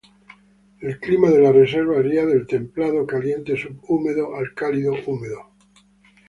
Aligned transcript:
El 0.79 0.99
clima 0.99 1.29
de 1.29 1.41
la 1.41 1.51
reserva 1.51 1.97
varía 1.97 2.25
del 2.25 2.47
templado 2.47 3.05
caliente-subhúmedo 3.05 4.35
al 4.35 4.51
cálido 4.55 4.95
húmedo. 5.05 5.51